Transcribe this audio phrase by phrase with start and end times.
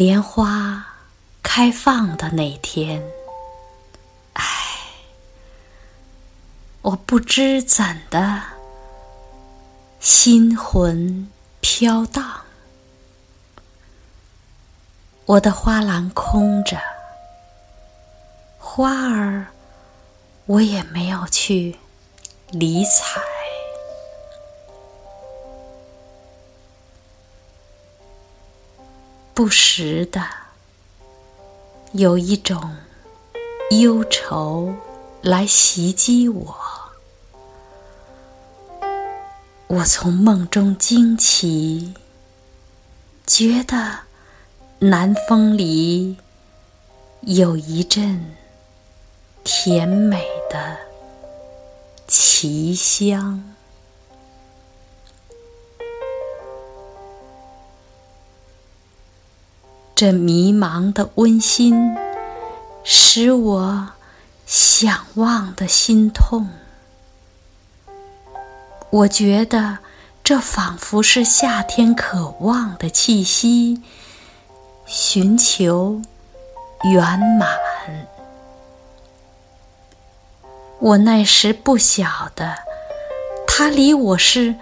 [0.00, 0.82] 莲花
[1.42, 3.02] 开放的那天，
[4.32, 4.42] 唉，
[6.80, 8.40] 我不知怎的，
[10.00, 12.24] 心魂飘荡，
[15.26, 16.80] 我的花篮空着，
[18.58, 19.48] 花儿
[20.46, 21.76] 我也没有去
[22.52, 23.20] 理睬。
[29.32, 30.22] 不时的，
[31.92, 32.76] 有一种
[33.70, 34.74] 忧愁
[35.22, 36.56] 来袭击我。
[39.68, 41.94] 我从梦中惊起，
[43.26, 44.00] 觉得
[44.80, 46.16] 南风里
[47.22, 48.34] 有一阵
[49.44, 50.76] 甜美的
[52.06, 53.54] 奇香。
[60.00, 61.94] 这迷茫的温馨，
[62.82, 63.90] 使我
[64.46, 66.48] 想忘的心痛。
[68.88, 69.76] 我觉得
[70.24, 73.82] 这仿佛是夏天渴望的气息，
[74.86, 76.00] 寻求
[76.84, 77.50] 圆满。
[80.78, 82.54] 我那时不晓得，
[83.46, 84.54] 它离我是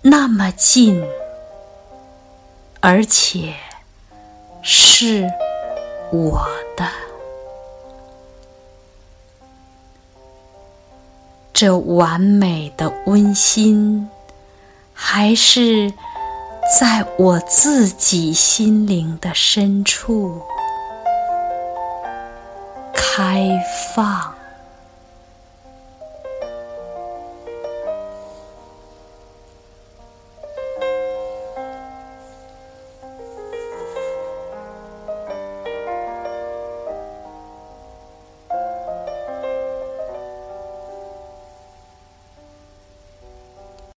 [0.00, 1.04] 那么近，
[2.80, 3.52] 而且。
[4.62, 5.28] 是
[6.12, 6.46] 我
[6.76, 6.88] 的，
[11.52, 14.08] 这完美的温馨，
[14.94, 15.92] 还是
[16.80, 20.40] 在我自己心灵的深处
[22.94, 23.48] 开
[23.94, 24.41] 放。